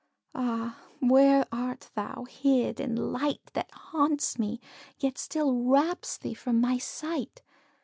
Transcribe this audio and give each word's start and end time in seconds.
Ah! 0.33 0.79
where 0.99 1.45
art 1.51 1.91
thou, 1.93 2.23
hid 2.27 2.79
in 2.79 2.95
light 2.95 3.51
That 3.53 3.69
haunts 3.69 4.39
me, 4.39 4.59
yet 4.97 5.19
still 5.19 5.53
wraps 5.53 6.17
thee 6.17 6.33
from 6.33 6.59
my 6.59 6.79
sight? 6.79 7.43